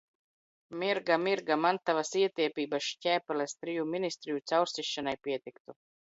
[0.83, 5.77] Mirga, Mirga, man tavas ietiepības šķēpeles triju ministriju caursišanai pietiktu!